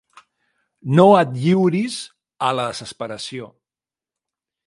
[0.99, 1.99] No et lliuris
[2.49, 3.53] a la desesperació.